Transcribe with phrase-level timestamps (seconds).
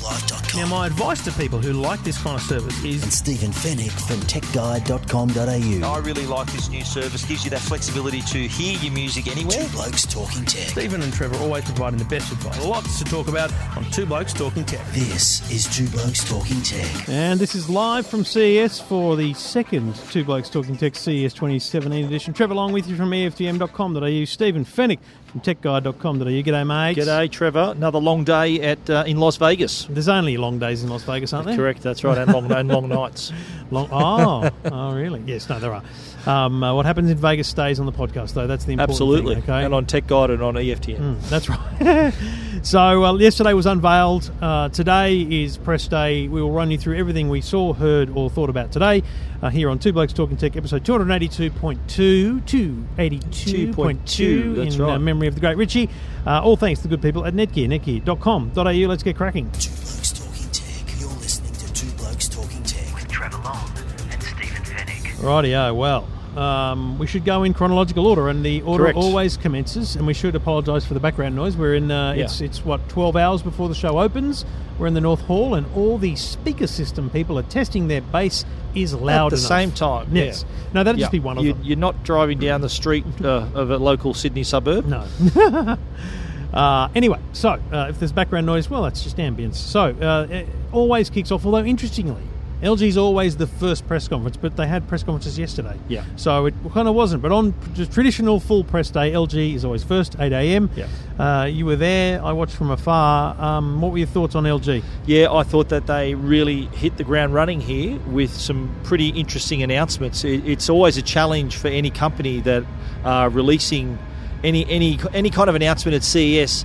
[0.00, 0.60] YourTechLife.com.
[0.60, 3.02] Now, my advice to people who like this kind of service is.
[3.02, 5.88] and Stephen Fenech from TechGuide.com.au.
[5.88, 7.24] I really like this new service.
[7.24, 9.58] Gives you that flexibility to hear your music anywhere.
[9.58, 10.68] Two Blokes Talking Tech.
[10.68, 12.64] Stephen and Trevor always providing the best advice.
[12.64, 14.84] Lots to talk about on Two Blokes Talking Tech.
[14.92, 17.08] This is Two Blokes Talking Tech.
[17.08, 22.04] And this is live from CES for the second Two Blokes Talking Tech CES 2017
[22.04, 22.32] edition.
[22.34, 24.24] Trevor Long with you from EFTM.com.au.
[24.24, 24.98] Stephen Fenech
[25.30, 26.24] from TechGuide.com.au.
[26.24, 26.96] G'day, mate.
[26.96, 27.74] G'day, Trevor.
[27.76, 29.84] Another long day at uh, in Las Vegas.
[29.84, 31.56] There's only long days in Las Vegas, aren't there?
[31.56, 33.32] Correct, that's right, and long and long nights.
[33.70, 35.22] Long, oh, oh, really?
[35.26, 35.82] Yes, no, there are.
[36.26, 38.46] Um, uh, what happens in Vegas stays on the podcast, though.
[38.46, 39.44] That's the important Absolutely, thing.
[39.44, 40.98] Okay, and on Tech Guide and on E EFTM.
[40.98, 42.12] Mm, that's right.
[42.62, 44.30] so uh, yesterday was unveiled.
[44.40, 46.28] Uh, today is press day.
[46.28, 49.02] We will run you through everything we saw, heard, or thought about today
[49.42, 54.98] uh, here on Two Blokes Talking Tech, episode 282.2, 282.2 that's in uh, right.
[54.98, 55.88] memory of the great Richie.
[56.26, 58.88] Uh, all thanks to the good people at Netgear, netgear.com.au.
[58.88, 59.50] Let's get cracking.
[59.52, 61.00] Two Blokes Talking Tech.
[61.00, 62.94] You're listening to Two Blokes Talking Tech.
[62.94, 63.70] With Trevor Long
[64.10, 65.16] and Stephen Fenech.
[65.20, 68.96] Rightio, well, um, we should go in chronological order, and the order Correct.
[68.98, 69.96] always commences.
[69.96, 71.56] And we should apologise for the background noise.
[71.56, 71.90] We're in.
[71.90, 72.24] Uh, Yeah.
[72.24, 74.44] It's it's what twelve hours before the show opens.
[74.78, 78.44] We're in the North Hall, and all the speaker system people are testing their bass
[78.74, 79.48] is loud At the enough.
[79.48, 80.44] same time, Yes.
[80.48, 80.64] yeah.
[80.72, 81.04] No, that'd Yeah.
[81.04, 81.62] just be one of you, them.
[81.64, 84.86] You're not driving down the street uh, of a local Sydney suburb.
[84.86, 85.04] No.
[86.54, 89.56] uh, anyway, so uh, if there's background noise, well, that's just ambience.
[89.56, 91.44] So uh, it always kicks off.
[91.44, 92.22] Although interestingly,
[92.62, 95.78] LG's always the first press conference, but they had press conferences yesterday.
[95.88, 96.04] Yeah.
[96.16, 97.22] So it kind of wasn't.
[97.22, 100.70] But on the traditional full press day, LG is always first, 8 a.m.
[100.76, 100.88] Yeah.
[101.18, 102.22] Uh, you were there.
[102.22, 103.40] I watched from afar.
[103.40, 104.82] Um, what were your thoughts on LG?
[105.06, 109.62] Yeah, I thought that they really hit the ground running here with some pretty interesting
[109.62, 110.24] announcements.
[110.24, 112.64] It, it's always a challenge for any company that
[113.04, 113.98] are releasing
[114.44, 116.64] any any any kind of announcement at CES.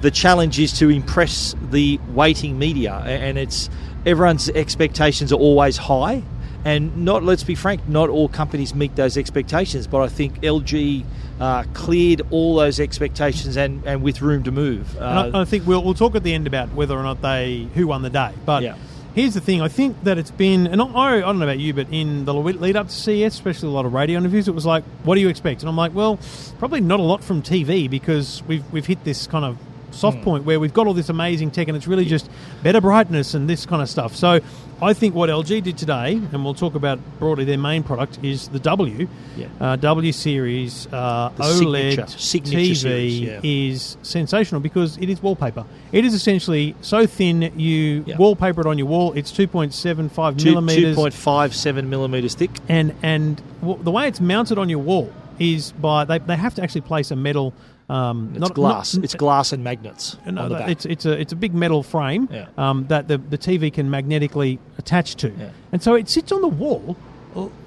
[0.00, 3.70] The challenge is to impress the waiting media, and it's
[4.06, 6.22] everyone's expectations are always high.
[6.66, 9.86] And not, let's be frank, not all companies meet those expectations.
[9.86, 11.04] But I think LG
[11.38, 14.96] uh, cleared all those expectations and, and with room to move.
[14.96, 17.20] And Uh, I, I think we'll, we'll talk at the end about whether or not
[17.20, 18.30] they who won the day.
[18.46, 18.76] But Yeah.
[19.14, 21.74] here's the thing: I think that it's been, and I, I don't know about you,
[21.74, 24.64] but in the lead up to CES, especially a lot of radio interviews, it was
[24.64, 26.18] like, "What do you expect?" And I'm like, "Well,
[26.58, 29.58] probably not a lot from TV because we've we've hit this kind of
[29.94, 30.24] soft Hmm.
[30.24, 32.28] point where we've got all this amazing tech, and it's really just
[32.62, 34.40] better brightness and this kind of stuff." So.
[34.82, 38.48] I think what LG did today, and we'll talk about broadly their main product, is
[38.48, 39.06] the W,
[39.38, 39.46] Yeah.
[39.60, 43.40] uh, W series uh, OLED signature- signature TV series, yeah.
[43.44, 45.64] is sensational because it is wallpaper.
[45.92, 48.16] It is essentially so thin you Yeah.
[48.18, 49.12] wallpaper it on your wall.
[49.14, 52.50] It's 2.75 two, millimeters, 2.57 millimeters thick.
[52.68, 56.54] and and w- the way it's mounted on your wall is by they, they have
[56.56, 57.54] to actually place a metal.
[57.88, 58.94] Um, It's not glass.
[58.94, 60.70] not- it's glass and magnets no, on the back.
[60.70, 62.46] it's it's a it's a big metal frame Yeah.
[62.56, 65.48] um, that the the TV can magnetically attach to, Yeah.
[65.72, 66.96] and so it sits on the wall.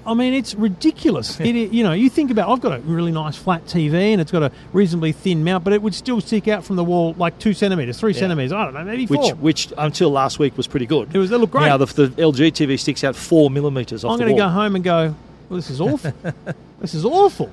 [0.06, 1.38] I mean, it's ridiculous.
[1.38, 2.48] it, you know, you think about.
[2.48, 5.74] I've got a really nice flat TV, and it's got a reasonably thin mount, but
[5.74, 8.20] it would still stick out from the wall like two centimeters, three Yeah.
[8.20, 8.50] centimeters.
[8.50, 9.34] I don't know, maybe which, four.
[9.34, 11.10] which until last week was pretty good.
[11.14, 11.66] It was- it looked great.
[11.66, 14.48] Now the, the LG TV sticks out four millimeters off I'm the going to go
[14.48, 15.14] home and go.
[15.50, 16.12] Well, this is awful.
[16.80, 17.50] this is awful.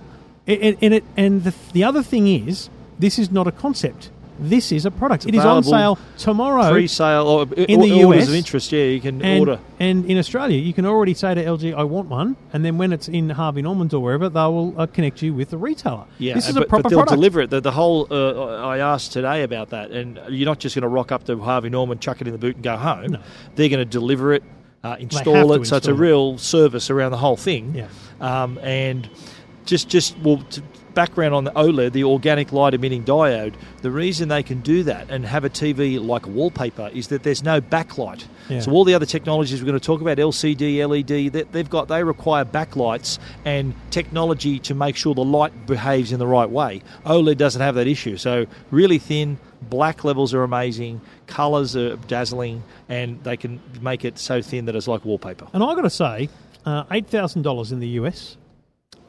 [0.47, 2.69] And, and, and it and the, the other thing is,
[2.99, 4.11] this is not a concept.
[4.37, 5.23] This is a product.
[5.25, 6.69] It's It is on sale tomorrow.
[6.69, 8.71] Pre-sale or In the orders US, of interest.
[8.71, 9.59] Yeah, you can and, order.
[9.79, 12.91] and in Australia, you can already say to LG, "I want one," and then when
[12.91, 16.03] it's in Harvey Norman's or wherever, they will uh, connect you with the retailer.
[16.17, 17.15] Yeah, this is but, a proper but they'll product.
[17.15, 17.49] deliver it.
[17.49, 20.89] The, the whole uh, I asked today about that, and you're not just going to
[20.89, 23.11] rock up to Harvey Norman, chuck it in the boot, and go home.
[23.11, 23.19] No.
[23.55, 24.43] They're going to deliver it,
[24.83, 27.73] uh, install it, so it's a real service around the whole thing.
[27.73, 27.87] Yeah.
[28.19, 29.09] Um, and
[29.65, 30.61] just just well, to
[30.95, 33.53] background on the OLED, the organic light emitting diode.
[33.81, 37.21] The reason they can do that and have a TV like a wallpaper is that
[37.21, 38.25] there's no backlight.
[38.49, 38.61] Yeah.
[38.61, 41.89] So all the other technologies we're going to talk about, LCD, LED, that they've got
[41.89, 46.81] they require backlights and technology to make sure the light behaves in the right way.
[47.05, 48.17] OLED doesn't have that issue.
[48.17, 49.37] So really thin,
[49.69, 54.75] black levels are amazing, colors are dazzling, and they can make it so thin that
[54.75, 55.47] it's like wallpaper.
[55.53, 56.29] And I've got to say,
[56.65, 58.37] uh, eight thousand dollars in the US.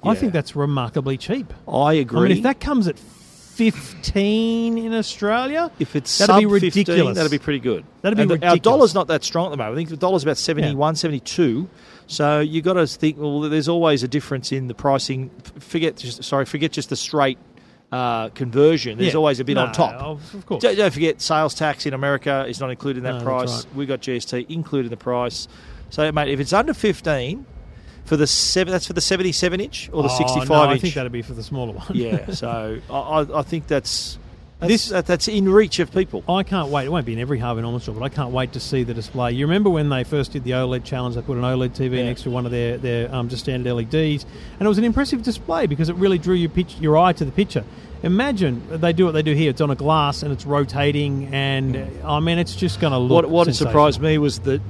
[0.08, 1.52] I think that's remarkably cheap.
[1.68, 2.18] I agree.
[2.20, 6.70] I mean, if that comes at fifteen in Australia, If it's That'd sub be 15,
[6.84, 7.16] ridiculous.
[7.16, 7.84] that'd be pretty good.
[8.02, 9.74] That'd be And the- Our dollar's not that strong at the moment.
[9.74, 11.68] I think the dollar's about 71, 72.
[12.06, 13.16] So you got to think.
[13.18, 15.30] Well, there's always a difference in the pricing.
[15.58, 17.38] Forget, just, sorry, forget just the straight
[17.92, 19.18] uh, conversion, there's Yeah.
[19.18, 19.94] always a bit No, on top.
[19.94, 20.60] Of of course.
[20.60, 23.64] Don't, don't forget, sales tax in America is not included in that No, price.
[23.64, 23.74] right.
[23.76, 25.46] We got GST included in the price.
[25.90, 27.46] So, mate, if it's under 15
[28.06, 30.94] for the seven, that's for the 77 inch or the Oh, 65 no, I think
[30.94, 31.86] that'd be for the smaller one.
[31.92, 32.30] yeah.
[32.32, 34.18] So I, I- think that's
[34.58, 36.24] that's, This- that, that's in reach of people.
[36.26, 36.86] I can't wait.
[36.86, 38.94] It won't be in every Harvey Norman store, but I can't wait to see the
[38.94, 39.32] display.
[39.32, 41.14] You remember when they first did the OLED challenge?
[41.14, 42.04] They put an OLED TV Yeah.
[42.04, 44.24] next to one of their their um, just standard LEDs,
[44.58, 47.24] and it was an impressive display because it really drew your pitch, your eye to
[47.26, 47.64] the picture.
[48.02, 49.50] Imagine they do what they do here.
[49.50, 52.98] It's on a glass and it's rotating, and uh, I mean, it's just going to
[52.98, 53.24] look.
[53.24, 54.60] What what surprised me was that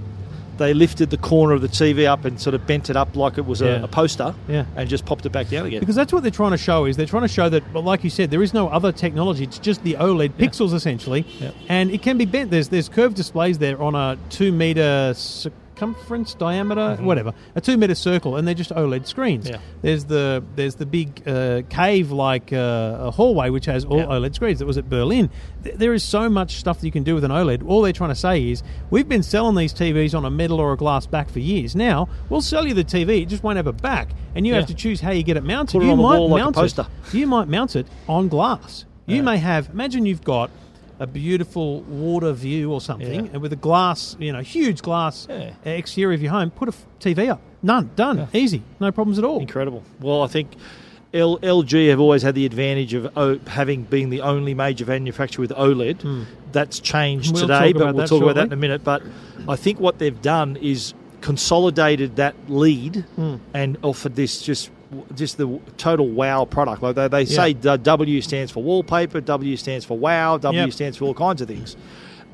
[0.59, 3.39] they lifted the corner of the TV up and sort of bent it up like
[3.39, 3.81] it was Yeah.
[3.81, 4.65] a, a poster, Yeah.
[4.77, 5.81] and just popped it back down again.
[5.81, 8.05] Because that's what they're trying to show is they're trying to show that, but like
[8.05, 9.45] you said, there is no other technology.
[9.45, 11.51] It's just the OLED pixels essentially, Yeah.
[11.69, 12.51] and it can be bent.
[12.51, 15.15] There's there's curved displays there on a two meter
[15.81, 19.45] circumference diameter, whatever, a two meter circle, and they're just OLED screens.
[19.45, 19.55] Mm-hmm.
[19.55, 19.61] Yeah.
[19.83, 24.07] There's the there's the big uh, cave like uh, hallway which has all Yeah.
[24.07, 24.59] OLED screens.
[24.61, 25.31] That was at Berlin.
[25.65, 27.67] Th- there is so much stuff that you can do with an OLED.
[27.69, 30.73] All they're trying to say is we've been selling these TVs on a metal or
[30.73, 31.77] a glass back for years.
[31.77, 33.23] Now we'll sell you the TV.
[33.23, 34.61] It just won't have a back, and you Yeah.
[34.61, 35.73] have to choose how you get it mounted.
[35.73, 36.87] Put it you on the might wall like a mount poster.
[37.09, 37.15] it.
[37.15, 38.85] You might mount it on glass.
[39.09, 39.71] You may have.
[39.71, 40.51] Imagine you've got
[40.99, 43.31] a beautiful water view or something, Yeah.
[43.33, 45.51] and with a glass, you know, huge glass Yeah.
[45.65, 47.41] exterior of your home, put a f- TV up.
[47.63, 49.41] None, done, easy, no problems at all.
[49.41, 49.83] Incredible.
[50.01, 50.49] Well, I think
[51.15, 55.43] L- LG have always had the advantage of o- having been the only major manufacturer
[55.43, 56.27] with OLED.
[56.53, 57.33] That's changed.
[57.33, 58.83] We'll today, but we'll talk about that in a minute.
[58.85, 59.03] But
[59.49, 63.35] I think what they've done is consolidated that lead Hmm.
[63.53, 64.71] and offered this just
[65.15, 66.83] just the total wow product.
[66.83, 67.37] Like they, they Yeah.
[67.37, 70.73] say the W stands for wallpaper, W stands for wow, W Yep.
[70.73, 71.77] stands for all kinds of things.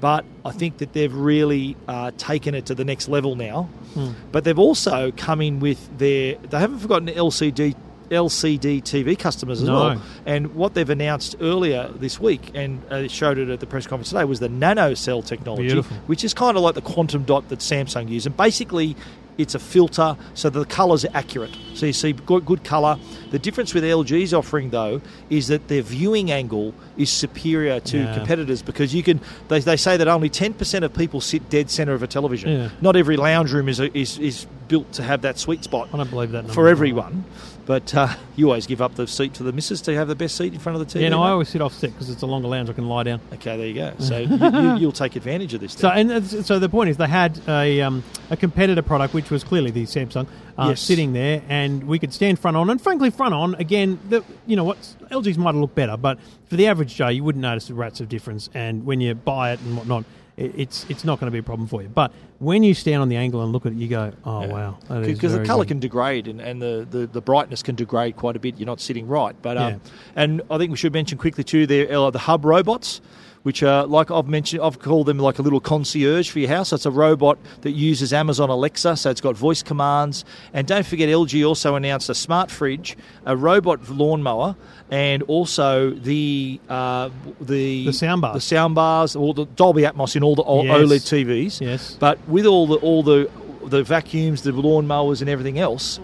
[0.00, 3.68] But I think that they've really uh, taken it to the next level now.
[3.94, 4.10] Hmm.
[4.32, 6.34] But they've also come in with their.
[6.36, 7.74] They haven't forgotten LCD
[8.10, 9.74] LCD TV customers as No.
[9.74, 10.02] well.
[10.26, 14.10] And what they've announced earlier this week and uh, showed it at the press conference
[14.10, 15.96] today was the nano cell technology, Beautiful.
[16.08, 18.26] which is kind of like the quantum dot that Samsung use.
[18.26, 18.96] And basically,
[19.38, 21.56] it's a filter so the colours are accurate.
[21.74, 22.98] So you see good, good colour.
[23.30, 25.00] The difference with LG's offering, though,
[25.30, 28.14] is that their viewing angle is superior to Yeah.
[28.14, 29.20] competitors because you can.
[29.48, 32.50] They, they say that only ten percent of people sit dead centre of a television.
[32.50, 32.68] Yeah.
[32.82, 36.08] Not every lounge room is, is is built to have that sweet spot I don't
[36.10, 37.24] believe that for everyone.
[37.64, 40.36] But uh, you always give up the seat to the missus to have the best
[40.36, 41.02] seat in front of the TV.
[41.02, 41.26] Yeah, no, mate?
[41.26, 42.68] I always sit offset because it's a longer lounge.
[42.68, 43.20] I can lie down.
[43.34, 43.92] Okay, there you go.
[44.00, 45.74] So you, you, you'll take advantage of this.
[45.74, 49.44] So, and so the point is, they had a um, a competitor product, which was
[49.44, 50.26] clearly the Samsung,
[50.58, 50.80] uh, Yes.
[50.80, 52.68] sitting there, and we could stand front on.
[52.68, 54.78] And frankly, front on again, the, you know what,
[55.12, 58.08] LG's might look better, but for the average Joe, you wouldn't notice the rats of
[58.08, 58.50] difference.
[58.54, 60.04] And when you buy it and whatnot,
[60.36, 61.88] it, it's it's not going to be a problem for you.
[61.88, 64.78] But when you stand on the angle and look at it, you go, oh wow,
[64.88, 65.68] because the colour good.
[65.68, 68.58] can degrade and, and the, the, the brightness can degrade quite a bit.
[68.58, 69.78] You're not sitting right, but um, Yeah.
[70.16, 73.00] and I think we should mention quickly too there the hub robots,
[73.42, 74.62] which are like I've mentioned.
[74.62, 76.68] I've called them like a little concierge for your house.
[76.70, 80.24] So it's a robot that uses Amazon Alexa, so it's got voice commands.
[80.52, 82.96] And don't forget, LG also announced a smart fridge,
[83.26, 84.54] a robot lawnmower,
[84.90, 87.10] and also the uh,
[87.40, 88.34] the The soundbar.
[88.34, 90.78] the sound bars, all the Dolby Atmos in all the Yes.
[90.78, 91.60] OLED TVs.
[91.60, 91.96] Yes.
[91.98, 93.28] But with all the all the
[93.64, 95.98] the vacuums, the lawnmowers, and everything else,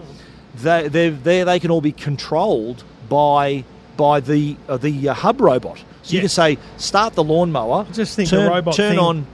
[0.55, 3.63] they they they they can all be controlled by
[3.99, 5.83] by the uh, the uh, hub robot.
[6.03, 7.85] So you can say start the lawnmower.
[7.91, 9.27] Just think turn, the robot turn thing- on.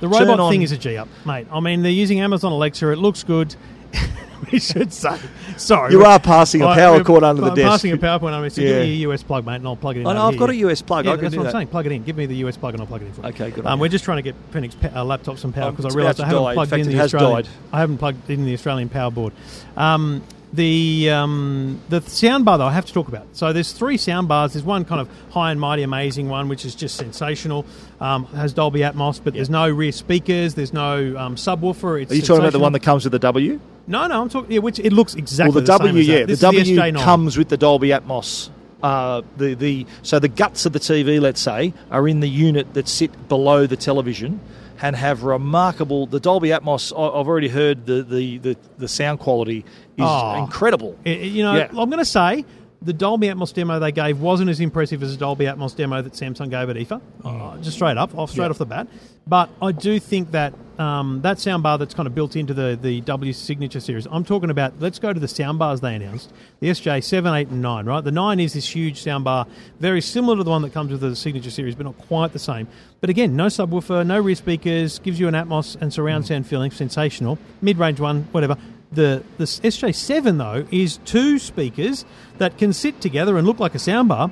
[0.00, 1.46] The robot on- thing is a G up, mate.
[1.50, 2.90] I mean, they're using Amazon Alexa.
[2.92, 3.54] It looks good.
[4.52, 5.18] we should say.
[5.56, 5.92] Sorry.
[5.92, 7.68] You are passing a power we're- cord under the I'm desk.
[7.70, 8.50] passing a PowerPoint under.
[8.50, 8.68] So Yeah.
[8.68, 10.06] give me a US plug, mate, and I'll plug it in.
[10.06, 11.04] Oh, no, I've got a US plug.
[11.06, 11.48] Yeah, I can that's what that.
[11.50, 11.68] I'm saying.
[11.68, 12.02] Plug it in.
[12.04, 13.28] Give me the US plug, and I'll plug it in for you.
[13.28, 15.74] Okay, good Um, we're just trying to get Phoenix pa- uh, laptops and power Um,
[15.76, 16.50] because I realised I haven't die.
[16.50, 17.42] In plugged fact, in it the has Australian.
[17.44, 17.48] died.
[17.72, 19.32] I haven't plugged in the Australian power board.
[19.76, 20.22] Um,
[20.54, 23.26] the um, the soundbar though I have to talk about.
[23.32, 24.52] So there's three soundbars.
[24.52, 27.66] There's one kind of high and mighty amazing one, which is just sensational.
[28.00, 30.54] Um, has Dolby Atmos, but there's no rear speakers.
[30.54, 32.02] There's no um, subwoofer.
[32.02, 33.60] It's Are you talking about the one that comes with the W?
[33.86, 34.52] No, no, I'm talking.
[34.52, 37.00] Yeah, which it looks exactly well, the, the W, yeah, the W SJ9.
[37.02, 38.50] comes with the Dolby Atmos.
[38.82, 42.74] Uh, the the so the guts of the TV, let's say, are in the unit
[42.74, 44.40] that sit below the television
[44.82, 46.06] and have remarkable.
[46.06, 49.58] The Dolby Atmos, I've already heard the the, the, the sound quality
[49.96, 50.34] is Oh.
[50.42, 50.96] incredible.
[51.04, 51.68] You know, Yeah.
[51.70, 52.44] I'm going to say
[52.84, 56.12] the Dolby Atmos demo they gave wasn't as impressive as the Dolby Atmos demo that
[56.12, 58.46] Samsung gave at IFA, uh, just straight up, off straight Mm.
[58.46, 58.50] Yeah.
[58.50, 58.88] off the bat.
[59.26, 63.00] But I do think that um, that soundbar that's kind of built into the, the
[63.02, 64.06] W Signature series.
[64.10, 64.74] I'm talking about.
[64.80, 67.86] Let's go to the soundbars they announced: the SJ seven, eight, and nine.
[67.86, 69.46] Right, the nine is this huge soundbar,
[69.80, 72.38] very similar to the one that comes with the Signature series, but not quite the
[72.38, 72.66] same.
[73.00, 75.94] But again, no subwoofer, no rear speakers, gives you an Atmos and Mm.
[75.94, 77.38] surround sound feeling, sensational.
[77.62, 78.56] Mid range one, whatever.
[78.94, 82.04] The the SJ7 though is two speakers
[82.38, 84.30] that can sit together and look like a soundbar,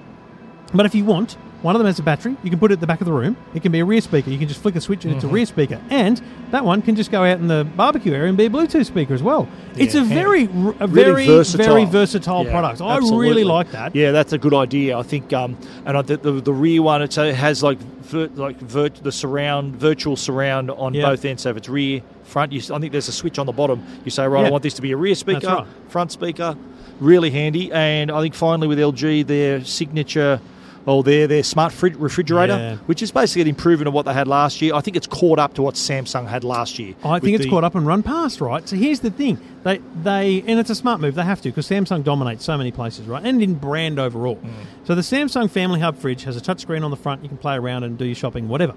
[0.73, 2.37] But if you want, one of them has a battery.
[2.43, 3.37] You can put it at the back of the room.
[3.55, 4.31] It can be a rear speaker.
[4.31, 5.35] You can just flick a switch and it's a Mm-hmm.
[5.37, 5.81] rear speaker.
[5.91, 8.85] And that one can just go out in the barbecue area and be a Bluetooth
[8.87, 9.49] speaker as well.
[9.77, 10.05] it's a Yeah.
[10.05, 11.67] very, a Really very, versatile.
[11.67, 12.81] very versatile Yeah, product.
[12.83, 13.29] I absolutely.
[13.29, 13.95] really like that.
[13.97, 14.99] Yeah, that's a good idea.
[14.99, 18.59] I think, um, and I, the, the the rear one it has like vir, like
[18.61, 21.05] vir, the surround virtual surround on Yeah.
[21.11, 21.43] both ends.
[21.45, 23.83] So if it's rear, front, you, I think there's a switch on the bottom.
[24.05, 24.49] You say, right, Yeah.
[24.49, 25.67] I want this to be a rear speaker, right.
[25.89, 26.57] front speaker,
[27.01, 27.71] really handy.
[27.73, 30.41] And I think finally with LG, their signature.
[30.87, 32.77] Oh, their their smart frid- refrigerator, Yeah.
[32.87, 34.75] which is basically an improvement of what they had last year.
[34.75, 36.95] I think it's caught up to what Samsung had last year.
[37.05, 38.69] I think it's the- caught up and run past, right?
[38.69, 41.15] So here's the thing: they they and it's a smart move.
[41.15, 43.23] They have to because Samsung dominates so many places, right?
[43.25, 44.37] And in brand overall.
[44.37, 44.49] Mm.
[44.85, 47.23] So the Samsung Family Hub fridge has a touchscreen on the front.
[47.23, 48.75] You can play around and do your shopping, whatever.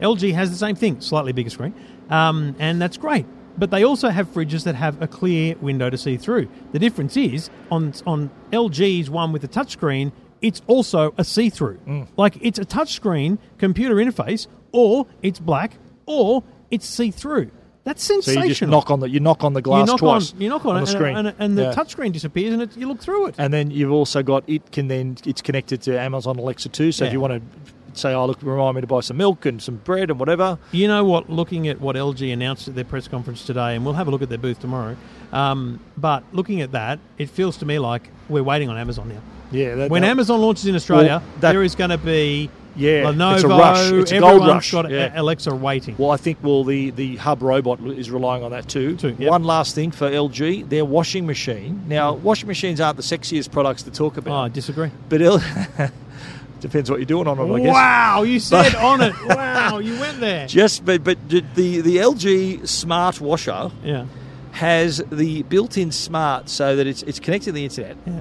[0.00, 1.72] LG has the same thing, slightly bigger screen,
[2.10, 3.26] um, and that's great.
[3.56, 6.48] But they also have fridges that have a clear window to see through.
[6.72, 10.10] The difference is on on LG's one with the touchscreen,
[10.44, 11.78] it's also a see through.
[11.86, 12.06] Mm.
[12.16, 17.50] Like it's a touchscreen computer interface, or it's black, or it's see through.
[17.84, 18.44] That's So sensational.
[18.44, 20.32] you just knock on the you knock on the You glass knock twice.
[20.32, 21.72] on, you knock on, the it, screen, and, and, and the Yeah.
[21.74, 23.34] touchscreen disappears, and it, you look through it.
[23.38, 26.92] And then you've also got it can then it's connected to Amazon Alexa too.
[26.92, 29.60] So if you want to say, "Oh, look, remind me to buy some milk and
[29.62, 31.28] some bread and whatever," You know what?
[31.30, 34.22] Looking at what LG announced at their press conference today, and we'll have a look
[34.22, 34.96] at their booth tomorrow.
[35.32, 39.20] Um, but looking at that, it feels to me like we're waiting on Amazon now.
[39.54, 39.74] Yeah.
[39.76, 43.04] That, When that- Amazon launches in Australia, Well, that- there is going to be yeah,
[43.04, 43.34] Lenovo.
[43.34, 43.92] it's a rush.
[43.92, 44.72] It's a gold rush.
[44.72, 45.12] got yeah.
[45.14, 45.94] Alexa waiting.
[45.96, 48.96] Well, I think well the the Hub robot is relying on that too.
[48.96, 49.30] Too, yep.
[49.30, 51.84] One last thing for LG, their washing machine.
[51.86, 52.20] Now, mm.
[52.20, 54.90] washing machines aren't the sexiest products to talk oh, about, I disagree.
[55.08, 55.38] but L-
[56.60, 57.72] depends what you're doing on it, I guess.
[57.74, 59.14] Wow, you said on it.
[59.28, 60.46] Wow, you went there.
[60.48, 61.42] Just but but the
[61.80, 64.06] the LG smart washer Yeah,
[64.52, 67.96] has the built-in smart so that it's it's connected to the internet.
[68.04, 68.20] yeah.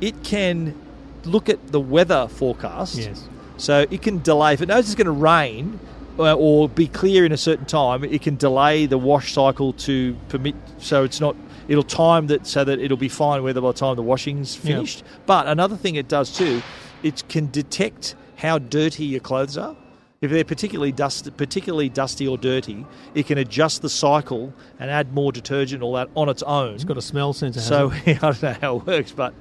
[0.00, 0.74] It can
[1.24, 2.96] look at the weather forecast.
[2.96, 3.28] Yes.
[3.56, 5.78] So it can delay if it knows it's going to rain
[6.18, 8.04] uh, or be clear in a certain time.
[8.04, 11.36] It can delay the wash cycle to permit so it's not.
[11.68, 14.74] It'll time that so that it'll be fine weather by the time the washing's Yeah.
[14.76, 15.02] finished.
[15.26, 16.62] But another thing it does too,
[17.02, 19.74] it can detect how dirty your clothes are.
[20.20, 25.12] If they're particularly dust, particularly dusty or dirty, it can adjust the cycle and add
[25.12, 26.74] more detergent all that on its own.
[26.74, 27.60] It's got a smell sensor.
[27.60, 27.90] so?
[28.06, 29.34] I don't know how it works, but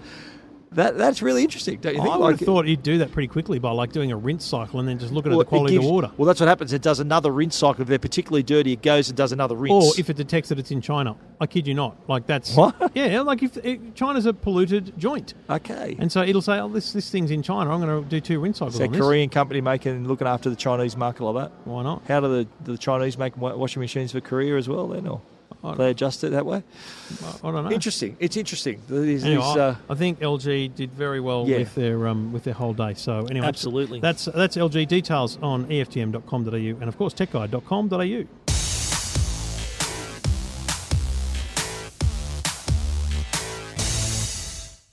[0.75, 2.13] that that's really interesting, don't you think?
[2.13, 4.45] I would Like, have thought he'd do that pretty quickly by like doing a rinse
[4.45, 6.11] cycle and then just looking well, at the quality it of the water.
[6.17, 6.73] Well, that's what happens.
[6.73, 7.81] It does another rinse cycle.
[7.81, 9.73] If they're particularly dirty, it goes and does another rinse.
[9.73, 11.97] Or if it detects that it's in China, I kid you not.
[12.09, 12.75] Like that's What?
[12.95, 16.93] Yeah, like if it, China's a polluted joint, okay, and so it'll say, "Oh, this
[16.93, 17.71] this thing's in China.
[17.73, 18.87] I'm going to do two rinse cycles a.
[18.87, 21.51] Korean company making looking after the Chinese market like that.
[21.65, 22.03] Why not?
[22.07, 24.87] How do the, the Chinese make washing machines for Korea as well?
[24.87, 25.21] Then, or
[25.73, 26.61] they adjust it that way?
[27.43, 27.71] I don't know.
[27.71, 28.15] Interesting.
[28.19, 28.81] It's interesting.
[28.87, 31.59] These, Anyway, these, uh, I think LG did very well Yeah.
[31.59, 32.93] with their um, with their whole day.
[32.93, 33.99] So anyway, Absolutely.
[33.99, 38.25] that's that's LG details on EFTM.com.au and of course techguide.com.au.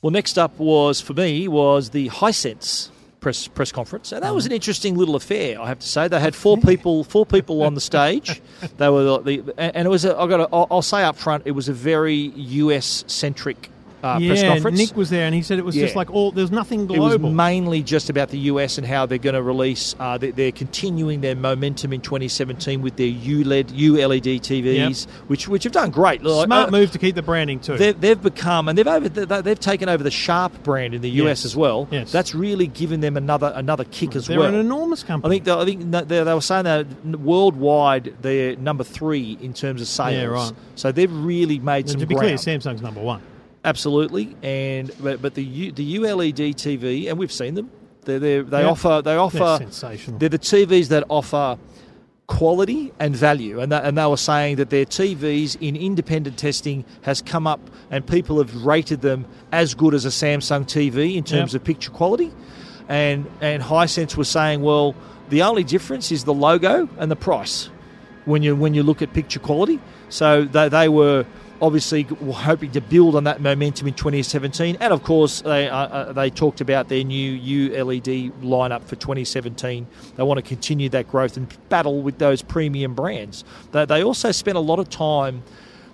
[0.01, 2.89] Well, next up was for me was the Hisense
[3.23, 4.57] press press conference, and that was an mm-hmm.
[4.57, 5.59] interesting little affair.
[5.59, 8.43] I have to say, they had four people four people on the stage.
[8.77, 11.45] They were the and it was a, I got to, I'll I'll say up front,
[11.47, 13.71] it was a very US centric
[14.03, 14.79] uh, yeah, press conference.
[14.79, 17.13] Nick was there and he said it was just like all there's nothing global.
[17.13, 19.95] It was mainly just about the US and how they're going to release.
[20.01, 25.65] Uh, they, they're continuing their momentum in 2017 with their ULED ULED TVs, which which
[25.65, 26.23] have done great.
[26.23, 27.77] Like, Smart uh, move to keep the branding too.
[27.77, 31.11] They've, they've become and they've over they- they've taken over the Sharp brand in the
[31.11, 31.45] US Yes.
[31.45, 31.89] as well.
[31.91, 32.11] Yes.
[32.13, 34.41] That's really given them another another kick as well.
[34.41, 35.37] They're an enormous company.
[35.37, 36.87] I think they, I think they, they were saying that
[37.21, 40.13] worldwide they're number three in terms of sales.
[40.15, 40.53] Yeah, right.
[40.75, 42.39] So they've really made And some to be ground.
[42.41, 43.23] clear, Samsung's number one.
[43.65, 47.71] Absolutely, and but, but the U, the ULED TV, and we've seen them.
[48.05, 48.69] They're, they're, they Yeah.
[48.71, 50.19] offer they offer They're sensational.
[50.19, 51.57] they're the TVs that offer
[52.27, 56.85] quality and value, and that, and they were saying that their TVs in independent testing
[57.03, 61.23] has come up, and people have rated them as good as a Samsung TV in
[61.25, 61.61] terms Yep.
[61.61, 62.33] of picture quality,
[62.89, 64.95] and and Hisense was saying, well,
[65.29, 67.71] the only difference is the logo and the price
[68.25, 69.79] when you when you look at picture quality.
[70.09, 71.25] So they, they were
[71.63, 75.77] obviously we're hoping to build on that momentum in 2017, and of course they uh,
[75.77, 77.33] uh, they talked about their new
[77.71, 79.87] ULED lineup for 2017.
[80.17, 83.45] They want to continue that growth and battle with those premium brands.
[83.71, 85.43] They, they also spent a lot of time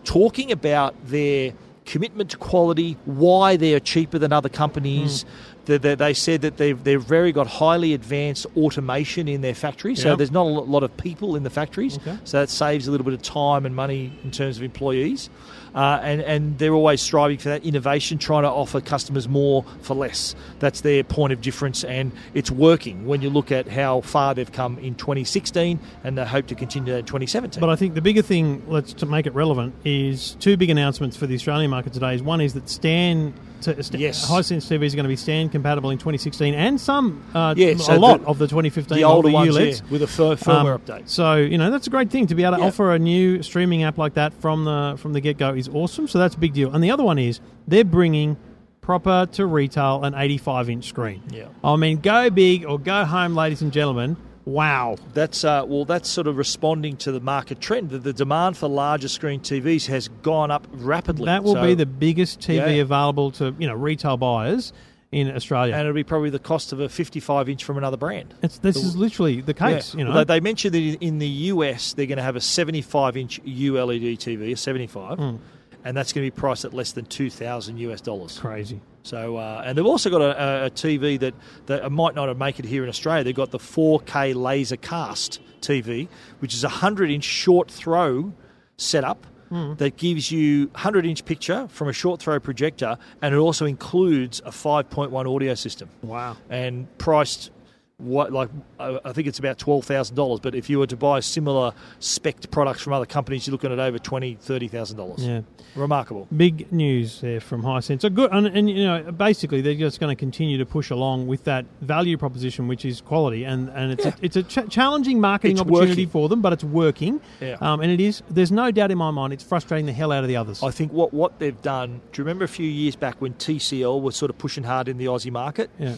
[0.04, 1.52] talking about their
[1.84, 5.24] commitment to quality, why they're cheaper than other companies.
[5.66, 9.94] They, they, they said that they've they've very got highly advanced automation in their factory,
[9.94, 10.18] so Yep.
[10.18, 12.16] there's not a lot of people in the factories, Okay.
[12.24, 15.28] so that saves a little bit of time and money in terms of employees.
[15.74, 19.94] Uh, and and they're always striving for that innovation, trying to offer customers more for
[19.94, 20.34] less.
[20.58, 24.50] That's their point of difference, and it's working when you look at how far they've
[24.50, 27.60] come in 2016, and they hope to continue that in 2017.
[27.60, 31.16] But I think the bigger thing, let's to make it relevant, is two big announcements
[31.16, 32.14] for the Australian market today.
[32.14, 33.32] Is one is that Stan,
[33.62, 34.30] to, Yes.
[34.30, 37.98] Hisense TV is going to be Stan compatible in 2016, and some uh, Yeah, a
[37.98, 39.80] lot the- of the 2015 the older ones, ULEDs.
[39.82, 41.08] yeah, with a fir- firmware Um, update.
[41.08, 42.68] So you know that's a great thing to be able to Yeah.
[42.68, 46.08] offer a new streaming app like that from the from the get go is awesome.
[46.08, 46.72] So that's a big deal.
[46.74, 48.36] And the other one is they're bringing
[48.80, 51.22] proper to retail an 85 inch screen.
[51.30, 51.48] Yeah.
[51.62, 54.16] I mean, go big or go home, ladies and gentlemen.
[54.46, 54.96] Wow.
[55.12, 55.84] That's uh, well.
[55.84, 57.90] That's sort of responding to the market trend.
[57.90, 61.26] The, the demand for larger screen TVs has gone up rapidly.
[61.26, 62.82] That will So- be the biggest TV Yeah.
[62.82, 64.72] available to you know retail buyers
[65.10, 65.72] in Australia.
[65.74, 68.34] and it'll be probably the cost of a 55 inch from another brand.
[68.42, 69.94] it's, this is literally the case.
[69.94, 69.98] Yeah.
[69.98, 73.16] You know, Although they mentioned that in- the US they're going to have a 75
[73.16, 75.36] inch ULED TV, a 75, Hmm.
[75.84, 78.38] and that's going to be priced at less than 2,000 US dollars.
[78.38, 78.80] crazy.
[79.02, 81.32] So, uh, and they've also got a, a- a TV that,
[81.66, 83.24] that might not make it here in Australia.
[83.24, 86.08] They've got the 4K laser cast TV,
[86.40, 88.34] which is a 100 inch short throw
[88.76, 93.64] setup that gives you 100 inch picture from a short throw projector, and it also
[93.66, 96.36] includes a 5.1 audio system Wow.
[96.50, 97.50] and priced
[97.98, 100.38] what like I think it's about twelve thousand dollars.
[100.38, 103.80] But if you were to buy similar spec products from other companies, you're looking at
[103.80, 105.26] over twenty, thirty thousand dollars.
[105.26, 105.40] Yeah.
[105.74, 106.28] remarkable.
[106.36, 108.02] Big news there from Hisense.
[108.02, 111.26] So good, and, and you know, basically they're just going to continue to push along
[111.26, 114.12] with that value proposition, which is quality, and and it's Yeah.
[114.14, 116.08] a, it's a ch- challenging marketing It's opportunity working.
[116.08, 117.20] for them, but it's working.
[117.40, 117.56] Yeah.
[117.60, 118.22] Um, and it is.
[118.30, 120.62] There's no doubt in my mind, it's frustrating the hell out of the others.
[120.62, 122.00] I think what what they've done.
[122.12, 124.98] Do you remember a few years back when TCL was sort of pushing hard in
[124.98, 125.96] the Aussie market, yeah.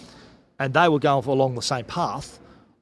[0.61, 2.40] And they were going along the same path?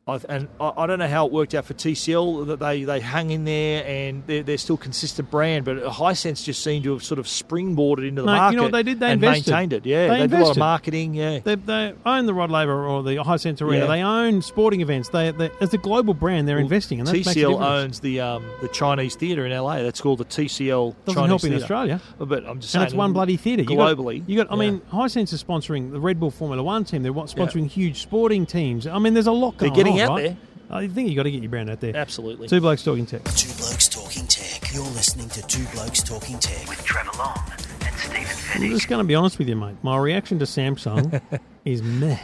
[0.09, 3.00] I've, and I, I don't know how it worked out for TCL that they, they
[3.00, 7.05] hung in there and they're, they're still consistent brand, but Hisense just seemed to have
[7.05, 8.57] sort of springboarded into the Mate, you market.
[8.57, 9.00] know what they did?
[9.00, 9.50] They and invested.
[9.50, 9.87] maintained it.
[9.87, 11.15] Yeah, They they, did a lot of marketing.
[11.15, 13.85] Yeah, They, they own the Rod Laver or the Hisense Arena.
[13.85, 13.87] Yeah.
[13.87, 15.11] They own sporting events.
[15.11, 18.68] They, they as a global brand, they're investing, and that TCL owns the um, the
[18.68, 19.83] Chinese theatre in LA.
[19.83, 21.55] That's called the TCL Doesn't Chinese help in.
[21.55, 22.01] Australia.
[22.18, 23.62] But I'm just And saying, it's one bloody theatre.
[23.62, 24.21] You globally.
[24.21, 24.51] got, you got.
[24.51, 24.71] I yeah.
[24.71, 27.03] mean, Hisense is sponsoring the Red Bull Formula One team.
[27.03, 28.87] They're sponsoring huge sporting teams.
[28.87, 29.98] I mean, there's a lot They're getting on.
[30.01, 30.25] Out right?
[30.25, 30.37] Oh, there.
[30.71, 31.97] I think you got to get your brand out there.
[31.97, 32.47] absolutely.
[32.49, 33.25] Two blokes talking tech.
[33.25, 34.73] Two Blokes Talking Tech.
[34.75, 37.41] You're listening to Two Blokes Talking Tech with Trevor Long
[37.83, 39.77] and Stephen I'm just going to be honest with you, mate.
[39.83, 41.23] My reaction to Samsung
[41.65, 42.19] is meh.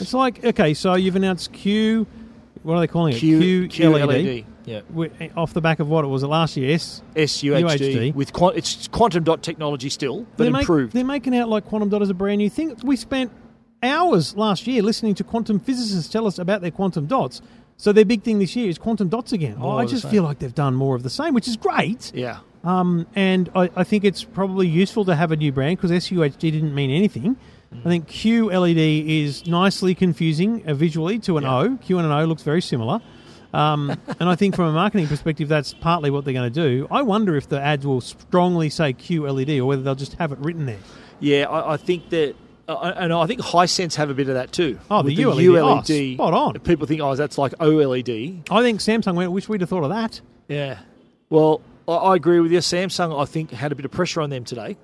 [0.00, 2.06] It's like okay, so you've announced Q.
[2.62, 3.18] What are they calling it?
[3.18, 4.06] Q, QLED.
[4.06, 4.44] QLED.
[4.64, 4.80] Yeah.
[5.20, 6.74] Eh, off the back of what it was it last year?
[6.74, 7.02] S.
[7.16, 8.14] SUHD UHD.
[8.14, 10.92] with quan- it's quantum dot technology still, but they're make- improved.
[10.92, 12.76] they're making out like quantum dot is a brand new thing.
[12.84, 13.32] We spent
[13.82, 17.40] hours last year listening to quantum physicists tell us about their quantum dots.
[17.76, 19.56] So their big thing this year is quantum dots again.
[19.60, 22.12] Oh, I just feel like they've done more of the same, which is great.
[22.14, 22.38] yeah.
[22.64, 26.38] Um, and I, I think it's probably useful to have a new brand because SUHD
[26.38, 27.36] didn't mean anything.
[27.72, 31.56] I think QLED is nicely confusing uh, visually to an Yeah.
[31.58, 31.76] O.
[31.78, 33.00] Q and an O looks very similar.
[33.52, 33.90] Um,
[34.20, 36.86] and I think from a marketing perspective, that's partly what they're going to do.
[36.90, 40.38] I wonder if the ads will strongly say QLED or whether they'll just have it
[40.38, 40.78] written there.
[41.18, 42.36] Yeah, I, I think that.
[42.74, 44.78] Uh, and I think Hisense have a bit of that too.
[44.90, 46.14] Oh, the With ULED.
[46.14, 46.58] Oh, spot on.
[46.60, 48.50] People think, oh, that's like OLED.
[48.50, 50.20] I think Samsung went, wish we'd have thought of that.
[50.48, 50.78] Yeah.
[51.30, 52.58] Well, I, I agree with you.
[52.58, 54.76] Samsung, I think, had a bit of pressure on them today.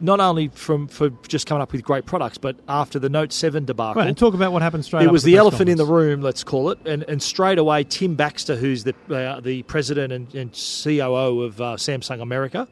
[0.00, 3.64] Not only from for just coming up with great products, but after the Note 7
[3.64, 4.00] debacle.
[4.02, 6.22] Right, and talk about what happened straight it was the press elephant in the room,
[6.22, 10.34] let's call it, and, and straight away Tim Baxter, who's the uh, the president and,
[10.34, 12.66] and COO of uh, Samsung America.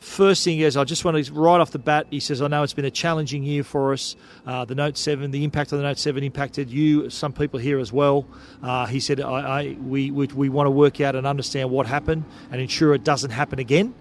[0.00, 2.06] First thing is, I just want to right off the bat.
[2.10, 4.16] He says, "I know it's been a challenging year for us.
[4.46, 7.78] Uh, the Note Seven, the impact of the Note Seven impacted you, some people here
[7.78, 8.26] as well."
[8.62, 11.86] Uh, he said, I, I, we, we we want to work out and understand what
[11.86, 13.94] happened and ensure it doesn't happen again."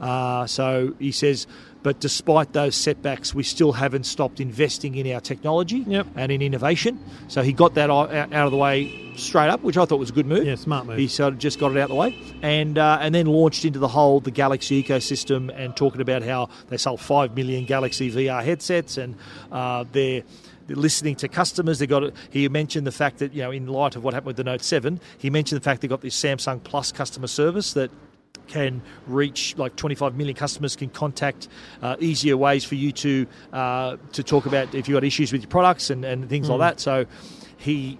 [0.00, 1.46] Uh, so he says,
[1.82, 6.06] but despite those setbacks, we still haven't stopped investing in our technology Yep.
[6.16, 6.98] and in innovation.
[7.28, 10.10] So he got that out out of the way straight up, which I thought was
[10.10, 10.44] a good move.
[10.44, 10.96] Yeah, smart move.
[10.98, 13.64] He sort of just got it out of the way, and uh, and then launched
[13.64, 18.10] into the whole the Galaxy ecosystem and talking about how they sold five million Galaxy
[18.10, 19.16] VR headsets and
[19.50, 20.22] uh, they're.
[20.68, 22.04] Listening to customers, they got.
[22.04, 22.14] it.
[22.30, 24.62] He mentioned the fact that you know, in light of what happened with the Note
[24.62, 27.90] Seven, he mentioned the fact they got this Samsung Plus customer service that
[28.48, 31.48] can reach like 25 million customers can contact
[31.82, 35.42] uh, easier ways for you to uh, to talk about if you've got issues with
[35.42, 36.80] your products and, and things like that.
[36.80, 37.06] So
[37.56, 37.98] he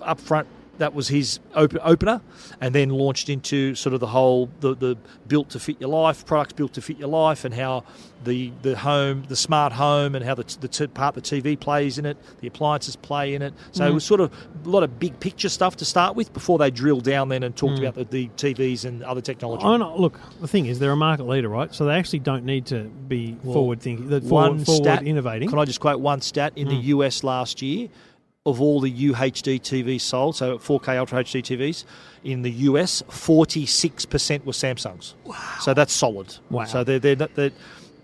[0.00, 2.20] up front that was his open, opener,
[2.60, 6.24] and then launched into sort of the whole the, the built to fit your life
[6.24, 7.84] products built to fit your life, and how
[8.24, 11.98] the the home, the smart home, and how the, the t- part the TV plays
[11.98, 13.54] in it, the appliances play in it.
[13.72, 13.94] So it mm-hmm.
[13.94, 14.32] was sort of
[14.64, 17.56] a lot of big picture stuff to start with before they drilled down then and
[17.56, 17.88] talked mm.
[17.88, 19.64] about the, the TVs and other technology.
[19.64, 21.74] I know, look, the thing is, they're a market leader, right?
[21.74, 25.48] So they actually don't need to be forward thinking, one forward, forward stat, innovating.
[25.48, 26.84] Can I just quote one stat in the mm.
[26.84, 27.88] US last year?
[28.48, 31.84] Of all the UHD TVs sold, so 4K Ultra HD TVs
[32.24, 35.14] in the US, 46% were Samsungs.
[35.24, 35.36] Wow.
[35.60, 36.34] So that's solid.
[36.50, 36.64] Wow.
[36.64, 37.52] So they're, they're, they're,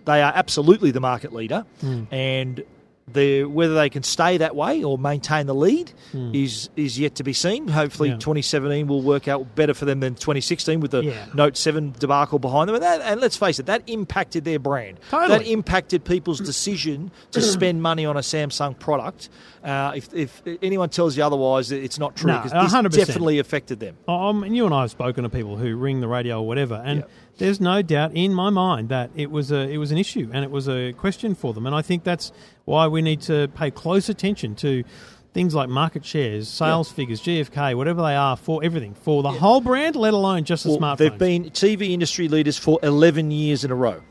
[0.05, 1.65] they are absolutely the market leader.
[1.81, 2.05] Hmm.
[2.11, 2.65] And
[3.13, 5.93] the, whether they can stay that way or maintain the lead
[6.33, 7.69] is is yet to be seen.
[7.69, 8.09] Hopefully.
[8.09, 8.15] Yeah.
[8.17, 11.27] 2017 will work out better for them than 2016 with the Yeah.
[11.35, 12.77] Note 7 debacle behind them.
[12.77, 14.99] And, that, and let's face it, that impacted their brand.
[15.11, 15.39] Totally.
[15.39, 19.29] That impacted people's decision to spend money on a Samsung product.
[19.65, 22.91] Uh, if, if anyone tells you otherwise, it's not true No, 100%.
[22.93, 23.97] definitely affected them.
[24.07, 26.83] Um, and you and I have spoken to people who ring the radio or whatever,
[26.85, 27.05] and Yeah.
[27.39, 30.45] there's no doubt in my mind that it was a it was an issue and
[30.45, 31.65] it was a question for them.
[31.67, 32.31] And I think that's
[32.67, 34.85] why we need to pay close attention to
[35.33, 39.61] things like market shares, sales figures, GFK, whatever they are for everything for the whole
[39.63, 40.99] brand, let alone just the Well, smartphones.
[40.99, 44.03] they've been TV industry leaders for 11 years in a row.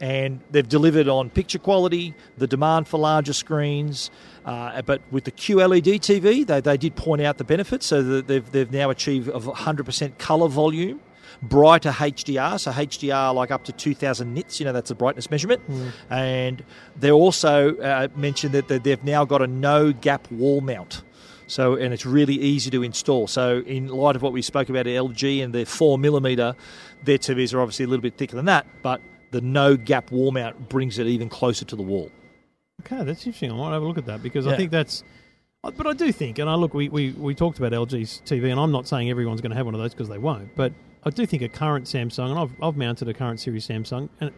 [0.00, 4.10] And they've delivered on picture quality, the demand for larger screens.
[4.48, 7.84] Uh, but with the QLED TV, they, they did point out the benefits.
[7.84, 11.00] So that they've, they've now achieved 100% colour volume,
[11.42, 15.60] brighter HDR, so HDR like up to 2000 nits, you know, that's a brightness measurement.
[16.08, 16.64] And
[16.96, 21.02] they also uh, mentioned that they've now got a no gap wall mount.
[21.46, 23.26] So, and it's really easy to install.
[23.26, 26.54] So, in light of what we spoke about at LG and their four millimeter,
[27.04, 30.30] their TVs are obviously a little bit thicker than that, but the no gap wall
[30.30, 32.10] mount brings it even closer to the wall.
[32.82, 33.52] Okay, that's interesting.
[33.52, 35.02] I might have a look at that because I think that's.
[35.62, 38.60] But I do think, and I look, we, we, we talked about LG's TV, and
[38.60, 40.72] I'm not saying everyone's going to have one of those because they won't, but
[41.04, 44.30] I do think a current Samsung, and I've, I've mounted a current series Samsung, and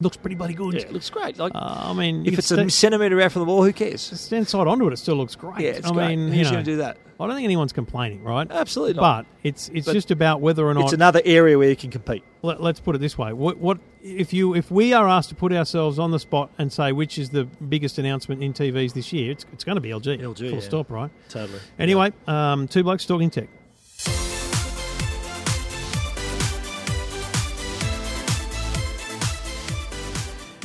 [0.00, 0.74] looks pretty bloody good.
[0.74, 1.38] Yeah, it looks great.
[1.38, 4.00] Like, Uh, I mean, if it's sta- a centimeter out from the wall, who cares?
[4.02, 5.60] stand side onto it, it still looks great.
[5.60, 6.16] Yeah, it's I great.
[6.16, 6.98] mean, Who's going to do that?
[7.20, 8.50] I don't think anyone's complaining, right?
[8.50, 9.24] Absolutely not.
[9.24, 11.90] But it's it's But just about whether or not it's another area where you can
[11.92, 12.24] compete.
[12.42, 15.36] let, us put it this way: what, what if you if we are asked to
[15.36, 19.12] put ourselves on the spot and say which is the biggest announcement in TVs this
[19.12, 19.30] year?
[19.30, 20.20] It's, it's going to be LG.
[20.20, 20.60] LG, full yeah.
[20.60, 21.10] stop, right?
[21.28, 21.60] Totally.
[21.78, 23.48] Anyway, um, two blokes talking tech.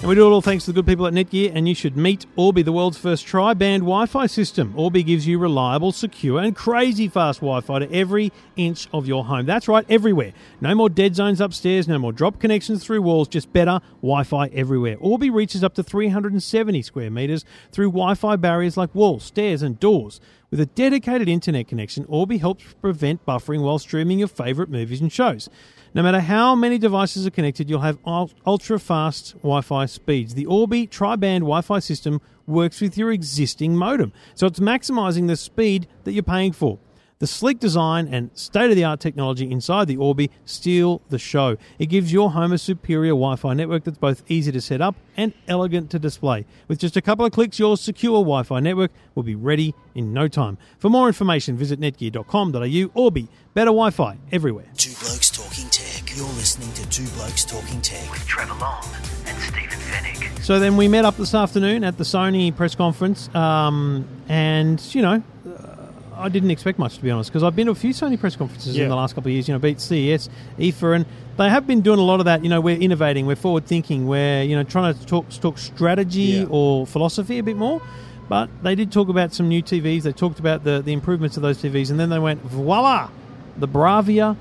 [0.01, 1.97] And we do it all thanks to the good people at Netgear, and you should
[1.97, 4.73] meet Orbi, the world's first tri-band Wi-Fi system.
[4.77, 9.45] Orbi gives you reliable, secure, and crazy fast Wi-Fi to every inch of your home.
[9.45, 10.31] That's right, everywhere.
[10.61, 14.95] No more dead zones upstairs, no more drop connections through walls, just better Wi-Fi everywhere.
[15.01, 20.21] Orbi reaches up to 370 square meters through Wi-Fi barriers like walls, stairs, and doors.
[20.51, 25.11] With a dedicated internet connection, Orbi helps prevent buffering while streaming your favorite movies and
[25.11, 25.47] shows.
[25.93, 30.33] No matter how many devices are connected, you'll have ultra fast Wi Fi speeds.
[30.33, 35.27] The Orbi tri band Wi Fi system works with your existing modem, so it's maximizing
[35.27, 36.79] the speed that you're paying for.
[37.19, 41.57] The sleek design and state of the art technology inside the Orbi steal the show.
[41.77, 44.95] It gives your home a superior Wi Fi network that's both easy to set up
[45.17, 46.45] and elegant to display.
[46.69, 50.13] With just a couple of clicks, your secure Wi Fi network will be ready in
[50.13, 50.57] no time.
[50.77, 52.91] For more information, visit netgear.com.au.
[52.93, 54.67] Orbi, better Wi Fi everywhere.
[54.77, 56.15] Two Blokes Talking Tech.
[56.15, 58.85] You're listening to Two Blokes Talking Tech with Trevor Long
[59.25, 60.41] and Stephen Fenech.
[60.41, 65.01] So then we met up this afternoon at the Sony press conference, um, and you
[65.01, 65.21] know,
[66.19, 68.35] I didn't expect much to be honest because I've been to a few Sony press
[68.35, 68.83] conferences Yeah.
[68.83, 69.47] in the last couple of years.
[69.47, 71.05] You know, beat CES, IFA, and
[71.37, 72.43] they have been doing a lot of that.
[72.43, 76.21] You know, we're innovating, we're forward thinking, we're you know trying to talk talk strategy
[76.41, 76.45] Yeah.
[76.49, 77.81] or philosophy a bit more.
[78.27, 80.03] But they did talk about some new TVs.
[80.03, 83.09] They talked about the, the improvements of those TVs, and then they went voila,
[83.57, 84.35] the Bravia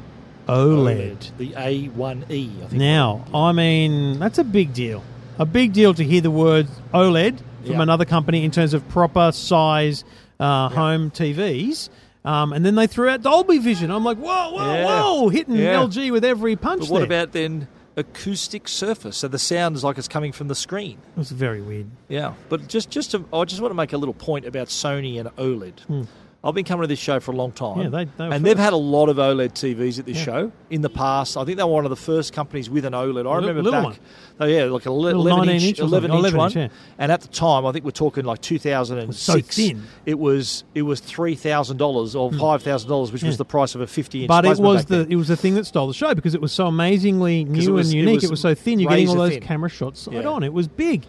[0.47, 1.31] OLED.
[1.39, 2.73] The A1E, I think.
[2.73, 5.03] Now, I mean, that's a big deal.
[5.39, 7.83] A big deal to hear the word OLED from Yeah.
[7.83, 10.05] another company in terms of proper size
[10.41, 11.89] uh, home TVs.
[12.25, 13.91] Um, and then they threw out Dolby Vision.
[13.91, 14.85] I'm like, whoa, whoa, Yeah.
[15.03, 15.77] whoa, hitting Yeah.
[15.85, 17.07] LG with every punch But what there.
[17.07, 19.17] about then acoustic surface?
[19.17, 20.99] So the sound is like it's coming from the screen.
[21.17, 21.87] It was very weird.
[22.09, 25.19] Yeah, but just just to, I just want to make a little point about Sony
[25.19, 26.07] and OLED.
[26.45, 27.81] I've been coming to this show for a long time, Hmm.
[27.83, 30.25] Yeah, they- they and they've had a lot of OLED TVs at this Yeah.
[30.25, 31.37] show in the past.
[31.37, 33.27] I think they were one of the first companies with an OLED.
[33.29, 33.97] I remember little back, one.
[34.39, 36.47] oh yeah, like a Little 11 inch, inch 11 inch 11 one.
[36.47, 36.69] inch, yeah.
[36.97, 39.21] And at the time, I think we're talking like 2006.
[39.21, 39.83] so thin.
[40.07, 43.39] It was it was three thousand dollars or five thousand dollars, which was Hmm.
[43.39, 44.29] The price of a 50 inch.
[44.29, 45.07] But it was the then.
[45.11, 47.89] it was the thing that stole the show because it was so amazingly new was-
[47.91, 48.15] and it unique.
[48.17, 48.79] was It was, so thin.
[48.79, 49.43] You're getting all those thin.
[49.43, 50.45] camera shots side on.
[50.45, 51.03] It was big.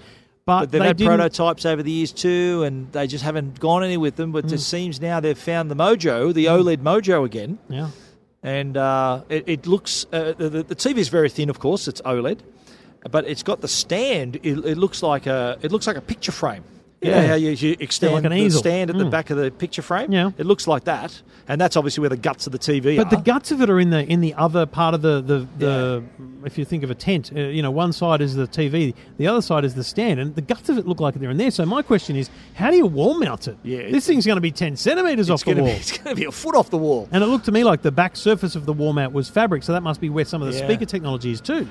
[0.49, 3.59] But, But they've they had didn't- prototypes over the years too, and they just haven't
[3.59, 4.31] gone any with them.
[4.31, 4.53] But Mm.
[4.53, 7.89] it seems now they've found the mojo, the OLED mojo again, Yeah.
[8.41, 11.87] and uh, it, it looks uh, the, the TV is very thin, of course.
[11.87, 12.39] It's OLED,
[13.11, 14.37] but it's got the stand.
[14.37, 16.63] It, it looks like a it looks like a picture frame.
[17.01, 17.27] You know Yeah.
[17.27, 18.59] how you, you extend like an the easel.
[18.59, 19.09] stand at the Mm.
[19.11, 20.11] back of the picture frame.
[20.11, 20.31] Yeah.
[20.37, 23.05] it looks like that, and that's obviously where the guts of the TV are.
[23.05, 23.15] But are.
[23.17, 26.03] the guts of it are in the in the other part of the the, the
[26.43, 29.27] if you think of a tent, uh, you know, one side is the TV, the
[29.27, 31.51] other side is the stand, and the guts of it look like they're in there.
[31.51, 33.55] So my question is, how do you wall mount it?
[33.63, 35.65] Yeah, this thing's going to be ten centimeters off the wall.
[35.67, 37.07] be it's going to be a foot off the wall.
[37.13, 39.63] And it looked to me like the back surface of the wall mount was fabric,
[39.63, 40.65] so that must be where some of the Yeah.
[40.65, 41.65] speaker technology is too.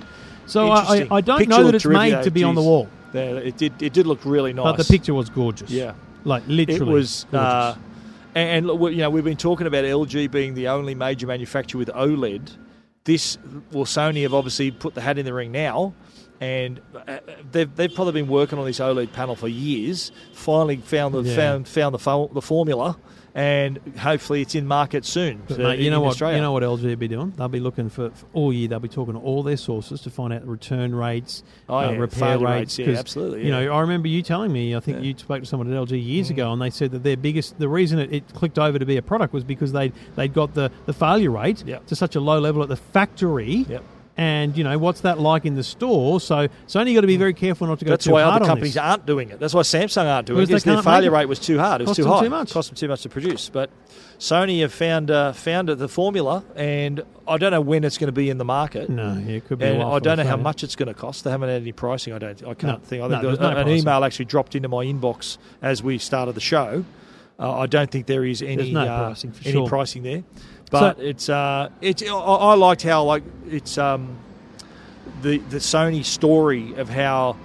[0.47, 2.89] So I, I, I don't Picture know that it's made to be on the wall,
[3.13, 4.65] There, it did it did look really nice.
[4.65, 5.71] but the picture was gorgeous.
[5.71, 5.95] Yeah.
[6.25, 7.75] like literally, It was, uh,
[8.35, 11.89] and, and you know, we've been talking about LG being the only major manufacturer with
[11.89, 12.51] OLED.
[13.05, 13.39] This,
[13.73, 15.95] well, Sony have obviously put the hat in the ring now,
[16.41, 17.19] and uh,
[17.51, 20.13] they've, they've probably been working on this OLED panel for years.
[20.35, 21.35] Finally, found the Yeah.
[21.35, 22.99] found found the fo- the formula,
[23.39, 25.41] and hopefully it's in market soon.
[25.47, 26.11] But, mate, you know what?
[26.11, 26.37] Australia.
[26.39, 27.33] You know what LG will be doing?
[27.37, 28.67] They'll be looking for, for all year.
[28.67, 31.97] They'll be talking to all their sources to find out return rates, Oh, uh, yeah,
[31.99, 32.77] repair rates.
[32.81, 34.75] yeah, absolutely, You know, I remember you telling me.
[34.75, 35.03] I think Yeah.
[35.05, 35.07] Mm.
[35.07, 37.69] you spoke to someone at LG years ago, and they said that their biggest, the
[37.69, 40.73] reason it, it clicked over to be a product was because they they'd got the,
[40.87, 41.87] the failure rate Yep.
[41.87, 43.67] to such a low level at the factory.
[43.69, 43.85] Yep.
[44.19, 46.21] And you know what's that like in the store?
[46.21, 48.47] So Sony got to be very careful not to go That's too why hard other
[48.51, 49.39] companies aren't doing it.
[49.39, 50.67] That's why Samsung aren't doing Because it.
[50.67, 51.83] Because their failure rate was too hard.
[51.83, 52.25] It was too high.
[52.25, 52.53] too much.
[52.53, 53.49] Cost them too much to produce.
[53.49, 53.71] But
[54.19, 58.13] Sony have found uh, found the formula, and I don't know when it's going to
[58.13, 58.91] be in the market.
[58.91, 59.67] No, yeah, it could be.
[59.67, 61.23] And I don't know how much it's going to cost.
[61.23, 62.13] They haven't had any pricing.
[62.13, 62.43] I don't.
[62.43, 62.79] I can't No.
[62.85, 63.03] think.
[63.05, 63.79] I No, think there's there- no an pricing.
[63.83, 66.85] email actually dropped into my inbox as we started the show.
[67.41, 69.69] Uh, I don't think there is any no uh, pricing any sure.
[69.69, 70.25] pricing there.
[70.71, 72.03] But it's uh, it's.
[72.03, 74.17] I, I liked how like it's um,
[75.23, 77.37] the the Sony story of how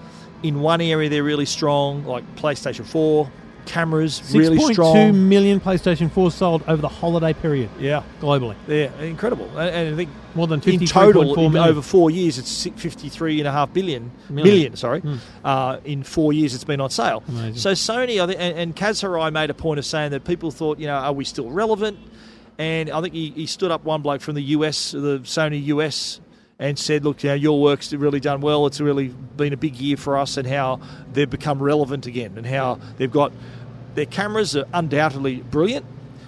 [0.42, 3.32] in one area they're really strong, like PlayStation Four
[3.66, 5.30] cameras, really strong.
[5.30, 8.58] million PlayStation 4 sold over the holiday period Yeah, globally.
[8.68, 9.46] yeah, incredible.
[9.58, 13.40] And, I think More than in 53.4 total, in, over four years, it's si- 53
[13.40, 14.54] and a half billion Million.
[14.54, 14.76] million.
[14.76, 15.02] sorry,
[15.46, 17.24] uh, in four years, it's been on sale.
[17.30, 17.56] Amazing.
[17.56, 20.52] So Sony, I think, and, and Kaz Hirai made a point of saying that people
[20.52, 21.98] thought, you know, are we still relevant?
[22.58, 26.22] And I think he, he stood up one bloke from the US, the Sony US,
[26.60, 28.68] and said, look, you know, your work's really done well.
[28.68, 30.80] It's really been a big year for us, and how
[31.12, 33.32] they've become relevant again, and how they've got
[33.96, 35.86] their cameras are undoubtedly brilliant.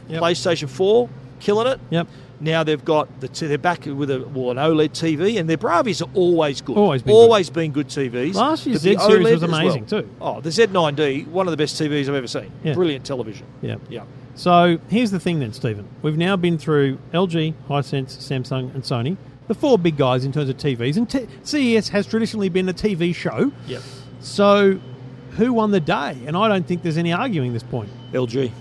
[0.07, 0.21] Yep.
[0.21, 1.09] PlayStation 4,
[1.39, 1.79] killing it.
[1.89, 2.07] Yep.
[2.39, 5.57] Now they've got the t- they're back with a well an OLED TV, and their
[5.57, 6.77] Bravias are always good.
[6.77, 8.33] Always been always been good TVs.
[8.35, 9.61] Last year's Z series OLED was as well.
[9.61, 10.09] amazing too.
[10.19, 12.51] Oh, the Z9D, one of the best TVs I've ever seen.
[12.63, 12.73] Yeah.
[12.73, 13.47] Brilliant television.
[13.61, 13.77] Yeah.
[13.89, 14.03] Yeah.
[14.36, 15.88] So here's the thing then, Stephen.
[16.02, 19.17] We've now been through LG, Hisense, Samsung, and Sony,
[19.48, 20.98] the four big guys in terms of TVs.
[20.98, 23.52] And t- CES has traditionally been a TV show.
[23.67, 23.82] Yep.
[24.19, 24.80] So
[25.32, 26.17] who won the day?
[26.26, 27.89] And I don't think there's any arguing this point.
[28.12, 28.52] LG.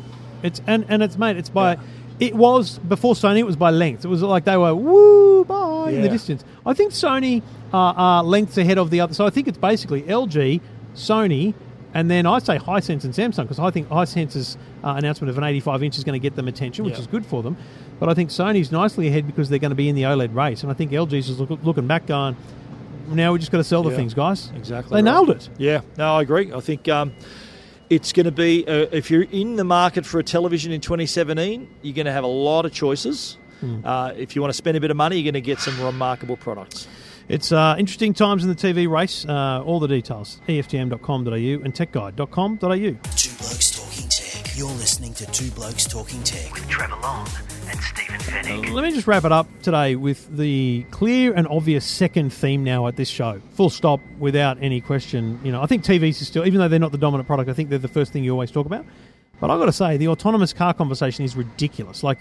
[0.42, 1.80] It's and, and it's made it's by Yeah.
[2.20, 4.04] it was before Sony it was by length.
[4.04, 6.44] It was like they were woo by in the distance.
[6.66, 9.14] I think Sony are, are lengths ahead of the other.
[9.14, 10.60] So I think it's basically LG,
[10.94, 11.54] Sony,
[11.94, 15.44] and then I say Hisense and Samsung because I think Hisense's uh, announcement of an
[15.44, 17.00] 85 inch is going to get them attention, which Yeah.
[17.00, 17.56] is good for them.
[18.00, 20.62] But I think Sony's nicely ahead because they're going to be in the OLED race,
[20.62, 22.36] and I think LG's is look, looking back going.
[23.08, 23.96] Now we just got to sell the Yeah.
[23.96, 24.50] things, guys.
[24.56, 24.90] Exactly.
[25.00, 25.14] They right.
[25.14, 25.48] nailed it.
[25.58, 25.82] Yeah.
[25.98, 26.52] No, I agree.
[26.52, 27.12] I think um,
[27.90, 31.68] it's going to be uh, if you're in the market for a television in 2017,
[31.82, 33.36] you're going to have a lot of choices.
[33.60, 33.84] Hmm.
[33.84, 35.78] Uh, if you want to spend a bit of money, you're going to get some
[35.80, 36.88] remarkable products.
[37.28, 39.24] It's uh, interesting times in the TV race.
[39.26, 42.58] Uh, all the details, EFTM.com.au and techguide.com.au.
[43.16, 44.56] Two Blokes Talking Tech.
[44.56, 47.26] You're listening to Two Blokes Talking Tech with Trevor Long
[47.68, 48.72] and Stephen Fenech.
[48.72, 52.86] Let me just wrap it up today with the clear and obvious second theme now
[52.86, 53.40] at this show.
[53.54, 55.40] Full stop, without any question.
[55.42, 57.54] You know, I think TVs is still, even though they're not the dominant product, I
[57.54, 58.84] think they're the first thing you always talk about.
[59.40, 62.02] But I've got to say, the autonomous car conversation is ridiculous.
[62.02, 62.18] Like,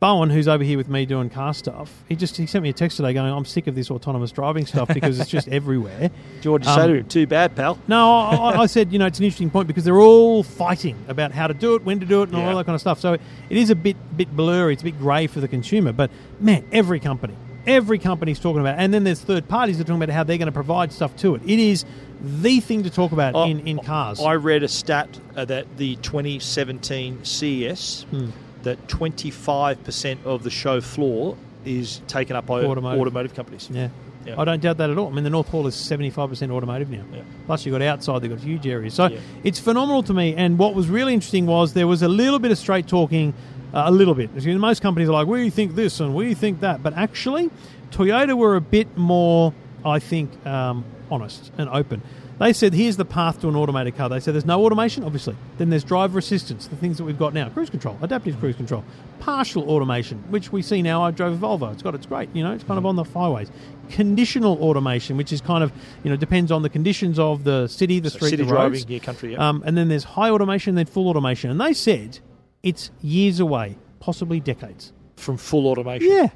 [0.00, 2.72] Bowen, who's over here with me doing car stuff, he just he sent me a
[2.72, 6.10] text today going, "I'm sick of this autonomous driving stuff because it's just everywhere."
[6.40, 7.78] George, you Um, say to him, too bad, pal.
[7.86, 10.96] No, I, I- I said, you know, it's an interesting point because they're all fighting
[11.06, 12.98] about how to do it, when to do it, and all that kind of stuff.
[12.98, 14.72] So it is a bit bit blurry.
[14.72, 15.92] It's a bit grey for the consumer.
[15.92, 16.10] But
[16.40, 17.34] man, every company,
[17.66, 18.82] every company's talking about, it.
[18.82, 21.14] and then there's third parties that are talking about how they're going to provide stuff
[21.18, 21.42] to it.
[21.44, 21.84] It is
[22.22, 24.18] the thing to talk about I- in, in cars.
[24.18, 28.30] I read a stat uh, that the 2017 CES Hmm.
[28.62, 33.00] That 25% of the show floor is taken up by Automotive.
[33.00, 33.68] automotive, companies.
[33.72, 33.88] yeah.
[34.26, 34.34] Yeah.
[34.38, 35.08] I don't doubt that at all.
[35.08, 37.04] I mean, the North Hall is 75% automotive now.
[37.10, 37.22] Yeah.
[37.46, 38.92] Plus, you've got outside, they've got huge areas.
[38.92, 39.18] So Yeah.
[39.44, 40.34] it's phenomenal to me.
[40.34, 43.32] And what was really interesting was there was a little bit of straight talking,
[43.72, 44.28] uh, a little bit.
[44.58, 46.82] Most companies are like, we think this and we think that.
[46.82, 47.50] But actually,
[47.92, 49.54] Toyota were a bit more,
[49.86, 52.02] I think, um, honest and open.
[52.40, 54.08] They said, here's the path to an automated car.
[54.08, 55.36] They said there's no automation, obviously.
[55.58, 57.50] Then there's driver assistance, the things that we've got now.
[57.50, 58.82] Cruise control, adaptive cruise control,
[59.18, 61.02] partial automation, which we see now.
[61.02, 61.70] I drove a Volvo.
[61.70, 63.50] It's got, it's great, you know, it's kind of on the highways.
[63.90, 65.70] Conditional automation, which is kind of,
[66.02, 68.84] you know, depends on the conditions of the city, the So street, city the roads.
[68.84, 69.32] driving, yeah, country.
[69.34, 69.46] Yeah.
[69.48, 71.50] Um, and then there's high automation, then full automation.
[71.50, 72.20] And they said
[72.62, 74.94] it's years away, possibly decades.
[75.16, 76.10] from full automation.
[76.10, 76.28] Yeah.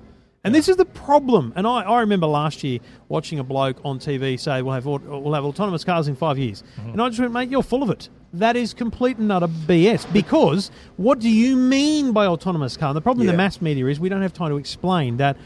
[0.44, 1.52] And this is the problem.
[1.56, 2.78] And I, I remember last year
[3.08, 6.62] watching a bloke on TV say we'll have we'll have autonomous cars in five years,
[6.78, 6.90] Mm-hmm.
[6.90, 8.08] and I just went, mate, you're full of it.
[8.34, 10.12] That is complete and utter BS.
[10.12, 12.88] Because what do you mean by autonomous car?
[12.90, 15.36] And the problem in the mass media is we don't have time to explain that.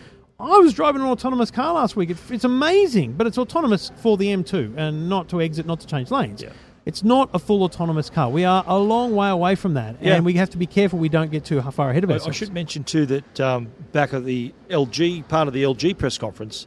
[0.40, 2.10] I was driving an autonomous car last week.
[2.10, 5.86] It, it's amazing, but it's autonomous for the M2 and not to exit, not to
[5.86, 6.42] change lanes.
[6.42, 6.50] Yeah.
[6.88, 8.30] It's not a full autonomous car.
[8.30, 10.14] We are a long way away from that, Yeah.
[10.14, 12.30] and we have to be careful we don't get too far ahead of I, I
[12.30, 16.66] should mention too that um, back at the LG part of the LG press conference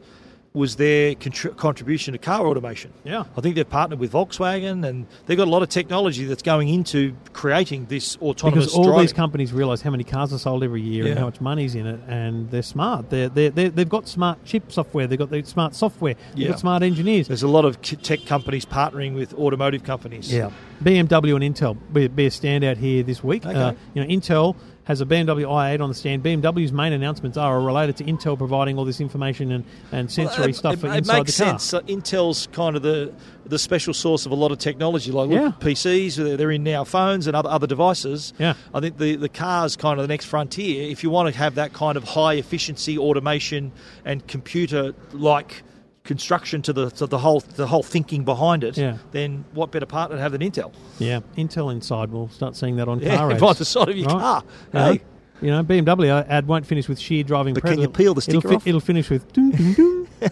[0.54, 2.92] was their contr- contribution to car automation.
[3.04, 3.24] Yeah.
[3.38, 6.68] I think they've partnered with Volkswagen and they've got a lot of technology that's going
[6.68, 9.00] into creating this autonomous because all driving.
[9.00, 11.86] these companies realise how many cars are sold every year and how much money's in
[11.86, 13.08] it, and they're smart.
[13.08, 15.06] They're, they're, they're, they've got smart chip software.
[15.06, 16.14] They've got the smart software.
[16.34, 16.48] They've Yeah.
[16.48, 17.28] got smart engineers.
[17.28, 20.30] There's a lot of tech companies partnering with automotive companies.
[20.30, 20.50] Yeah.
[20.82, 23.46] BMW and Intel be, be a standout here this week.
[23.46, 23.54] Okay.
[23.58, 26.24] Uh, you know, Intel has a BMW i8 on the stand.
[26.24, 30.56] BMW's main announcements are related to Intel providing all this information and, and sensory It-
[30.56, 31.58] stuff it, for it inside makes the car.
[31.58, 31.74] sense.
[31.74, 33.12] Uh, Intel's kind of the
[33.44, 35.52] the special source of a lot of technology, like Yeah.
[35.60, 36.16] PCs.
[36.16, 38.32] They're they're in now phones and other other devices.
[38.38, 38.54] Yeah.
[38.74, 40.90] I think the the car's kind of the next frontier.
[40.90, 43.70] If you want to have that kind of high efficiency automation
[44.04, 45.62] and computer like
[46.04, 48.98] construction to the to the whole the whole thinking behind it, Yeah.
[49.12, 50.72] then what better partner to have than Intel?
[50.98, 52.10] Yeah, Intel inside.
[52.10, 54.20] We'll start seeing that on Yeah, car by the side of your Right.
[54.20, 54.42] car.
[54.72, 55.00] You know, Hey.
[55.42, 57.54] you know, BMW ad won't finish with sheer driving.
[57.54, 58.66] But can you peel the sticker it'll, off?
[58.66, 60.08] It'll finish with ding, ding, ding.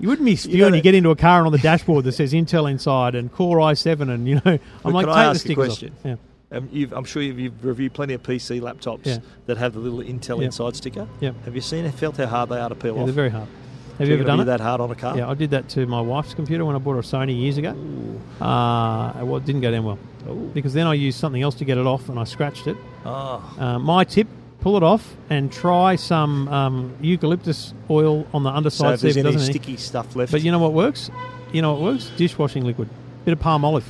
[0.00, 0.58] You wouldn't be spewing.
[0.58, 3.32] You, gotta- get into a car and on the dashboard that says Intel inside and
[3.32, 5.66] Core i7, and you know, I'm But like, can take I the ask a stickers
[5.68, 5.92] question?
[6.04, 6.04] off.
[6.50, 9.18] Yeah, Um, you've, I'm sure you've, you've reviewed plenty of PC laptops Yeah.
[9.46, 10.46] that have the little Intel Yeah.
[10.46, 11.06] inside sticker.
[11.20, 11.30] Yeah.
[11.46, 11.94] Have you seen it?
[11.94, 13.06] Felt how hard they are to peel yeah, off?
[13.06, 13.48] they're very hard.
[13.98, 14.44] Have you ever done it?
[14.44, 15.16] that hard on a car?
[15.16, 17.58] Yeah, I did that to my wife's computer when I bought her a Sony years
[17.58, 17.70] ago.
[18.40, 20.50] Uh, well, it didn't go down well Ooh.
[20.52, 22.76] because then I used something else to get it off, and I scratched it.
[23.04, 23.54] Oh.
[23.58, 24.26] Uh, my tip:
[24.60, 28.98] pull it off and try some um, eucalyptus oil on the underside.
[28.98, 30.32] see if there's any sticky stuff left.
[30.32, 31.10] But you know what works?
[31.52, 32.10] You know what works?
[32.16, 32.88] Dishwashing liquid.
[33.24, 33.84] Bit of Palmolive.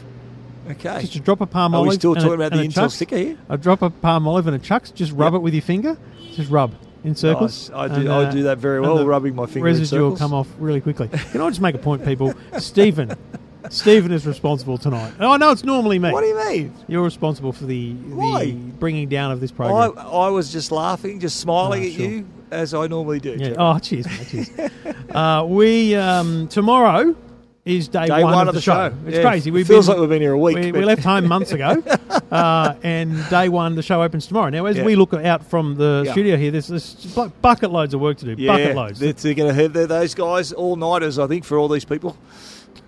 [0.70, 1.00] okay.
[1.00, 1.88] Just a drop of palm Are olive.
[1.88, 2.94] Are we still talking a- about the Intel Chux.
[2.94, 3.38] sticker here?
[3.48, 4.90] A drop of Palmolive and a Chux.
[4.90, 5.40] Just rub Yep.
[5.40, 5.96] it with your finger.
[6.34, 7.70] Just rub in circles.
[7.70, 7.78] Nice.
[7.78, 10.02] I do- And, I uh, do that very well, the rubbing my finger in Residue
[10.02, 11.08] will come off really quickly.
[11.32, 12.34] Can I just make a point, people?
[12.58, 13.12] Stephen.
[13.70, 15.14] Stephen is responsible tonight.
[15.20, 16.12] Oh know it's normally me.
[16.12, 16.74] What do you mean?
[16.86, 18.50] You're responsible for the, the Why?
[18.52, 20.06] bringing down of this I, program.
[20.06, 22.06] I was just laughing, just smiling Oh, at sure.
[22.06, 23.36] you as I normally do.
[23.38, 23.54] Yeah.
[23.56, 24.28] Oh, cheers, mate.
[24.28, 24.70] Cheers.
[25.10, 27.16] uh, we um, tomorrow
[27.64, 28.92] is day, Day one, of the, show.
[29.06, 29.50] It's Yeah, crazy.
[29.50, 30.56] We've feels been, like we've been here a week.
[30.56, 31.82] We, we left home months ago,
[32.30, 34.50] uh, and day one the show opens tomorrow.
[34.50, 34.84] Now, as Yeah.
[34.84, 36.12] we look out from the Yeah.
[36.12, 38.42] studio here, there's, there's bu- bucket loads of work to do.
[38.42, 38.98] yeah, bucket loads.
[39.00, 41.18] They're, going to have those guys all nighters.
[41.18, 42.16] I think for all these people.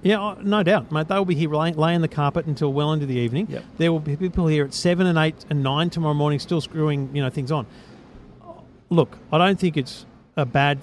[0.02, 1.08] Yeah, oh, no doubt, mate.
[1.08, 3.46] They'll be here lay, laying the carpet until well into the evening.
[3.50, 3.64] Yep.
[3.78, 7.10] There will be people here at seven and eight and nine tomorrow morning, still screwing
[7.14, 7.66] you know things on.
[8.90, 10.04] Look, I don't think it's
[10.36, 10.78] a bad.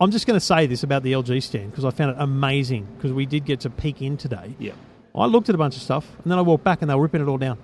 [0.00, 2.86] I'm just going to say this about the LG stand because I found it amazing
[2.96, 4.54] because we did get to peek in today.
[4.58, 4.72] Yeah,
[5.14, 7.02] I looked at a bunch of stuff and then I walked back and they were
[7.02, 7.58] ripping it all down.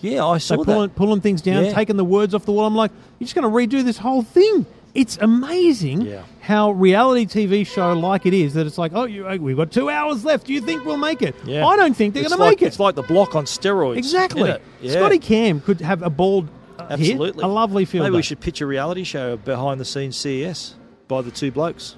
[0.00, 0.72] yeah, I saw So that.
[0.74, 1.72] pulling, pulling things down, Yeah.
[1.72, 2.66] taking the words off the wall.
[2.66, 4.66] I'm like, you're just going to redo this whole thing.
[4.92, 6.22] It's amazing Yeah.
[6.40, 9.70] how reality TV show like it is that it's like, oh, you, uh, we've got
[9.70, 10.48] two hours left.
[10.48, 11.34] Do you think we'll make it?
[11.46, 11.64] Yeah.
[11.66, 12.66] I don't think they're going to make it.
[12.66, 13.96] It's like the block on steroids.
[13.96, 14.54] exactly.
[14.82, 14.92] Yeah.
[14.92, 17.42] Scotty Cam could have a bald uh, here, Absolutely.
[17.44, 18.04] a lovely field.
[18.04, 20.74] Maybe we should pitch a reality show behind the scenes CES
[21.10, 21.96] by the two blokes.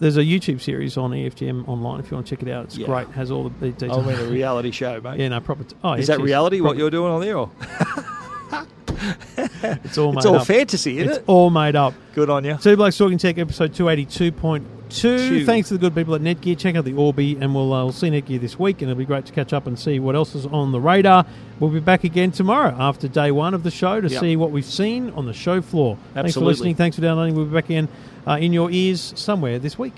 [0.00, 2.64] There's a YouTube series on E EFTM online if you want to check it out.
[2.64, 2.86] It's Yeah.
[2.86, 3.06] great.
[3.08, 3.92] Has all the details.
[3.96, 5.20] Oh, I mean, a reality show, mate.
[5.20, 5.64] yeah, no proper.
[5.64, 7.36] T- oh, Is that reality what Proper- you're doing on there?
[7.38, 7.50] Or?
[9.84, 10.46] It's all made It's all up.
[10.46, 11.24] fantasy, isn't It's it?
[11.26, 11.92] all made up.
[12.14, 12.56] Good on you.
[12.60, 14.14] Two Blokes Talking Tech, episode 282.2.
[14.14, 14.62] Two.
[15.44, 16.56] Thanks to the good people at Netgear.
[16.58, 19.04] Check out the Orbi, and we'll, uh, we'll see Netgear this week, and it'll be
[19.04, 21.26] great to catch up and see what else is on the radar.
[21.60, 24.20] We'll be back again tomorrow after day one of the show to Yep.
[24.20, 25.98] see what we've seen on the show floor.
[26.14, 26.74] Thanks for listening.
[26.76, 27.34] Thanks for downloading.
[27.34, 27.88] We'll be back in,
[28.26, 29.94] uh, in your ears somewhere this week.